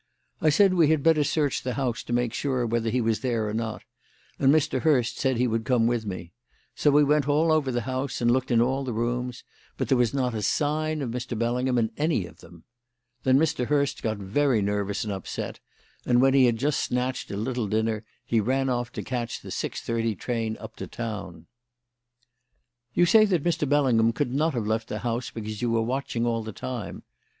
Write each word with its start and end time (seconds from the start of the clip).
I 0.41 0.49
said 0.49 0.73
we 0.73 0.87
had 0.87 1.03
better 1.03 1.23
search 1.23 1.61
the 1.61 1.75
house 1.75 2.01
to 2.05 2.11
make 2.11 2.33
sure 2.33 2.65
whether 2.65 2.89
he 2.89 3.01
was 3.01 3.19
there 3.19 3.47
or 3.47 3.53
not, 3.53 3.83
and 4.39 4.51
Mr. 4.51 4.79
Hurst 4.81 5.19
said 5.19 5.37
he 5.37 5.45
would 5.45 5.63
come 5.63 5.85
with 5.85 6.07
me; 6.07 6.31
so 6.73 6.89
we 6.89 7.03
went 7.03 7.27
all 7.27 7.51
over 7.51 7.71
the 7.71 7.81
house 7.81 8.19
and 8.19 8.31
looked 8.31 8.49
in 8.49 8.61
all 8.63 8.83
the 8.83 8.93
rooms, 8.95 9.43
but 9.77 9.89
there 9.89 9.97
was 9.99 10.11
not 10.11 10.33
a 10.33 10.41
sign 10.41 11.03
of 11.03 11.11
Mr. 11.11 11.37
Bellingham 11.37 11.77
in 11.77 11.91
any 11.97 12.25
of 12.25 12.39
them. 12.39 12.63
Then 13.21 13.37
Mr. 13.37 13.67
Hurst 13.67 14.01
got 14.01 14.17
very 14.17 14.59
nervous 14.59 15.03
and 15.03 15.13
upset, 15.13 15.59
and 16.03 16.19
when 16.19 16.33
he 16.33 16.45
had 16.45 16.57
just 16.57 16.79
snatched 16.83 17.29
a 17.29 17.37
little 17.37 17.67
dinner 17.67 18.03
he 18.25 18.39
ran 18.39 18.69
off 18.69 18.91
to 18.93 19.03
catch 19.03 19.39
the 19.41 19.51
six 19.51 19.81
thirty 19.81 20.15
train 20.15 20.57
up 20.59 20.77
to 20.77 20.87
town." 20.87 21.45
"You 22.95 23.05
say 23.05 23.25
that 23.25 23.43
Mr. 23.43 23.69
Bellingham 23.69 24.13
could 24.13 24.33
not 24.33 24.55
have 24.55 24.65
left 24.65 24.87
the 24.87 24.97
house 25.05 25.29
because 25.29 25.61
you 25.61 25.69
were 25.69 25.83
watching 25.83 26.25
all 26.25 26.41
the 26.41 26.51
time. 26.53 27.03